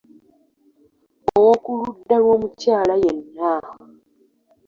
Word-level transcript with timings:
Ow’okuludda 1.35 2.15
lw’omukyala 2.21 2.93
yenna. 3.03 3.51